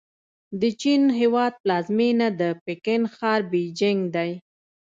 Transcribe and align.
د 0.61 0.63
چین 0.81 1.01
هېواد 1.19 1.53
پلازمېنه 1.63 2.27
د 2.39 2.41
پکن 2.63 3.01
ښار 3.15 3.41
بیجینګ 3.51 4.01
دی. 4.15 4.31